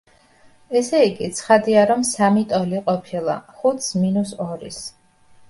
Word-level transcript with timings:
ესე 0.79 1.01
იგი, 1.09 1.27
ცხადია, 1.39 1.83
რომ 1.91 2.01
სამი 2.13 2.43
ტოლი 2.55 2.81
ყოფილა— 2.89 3.37
ხუთს 3.61 3.93
მინუს 4.01 4.35
ორის. 4.49 4.83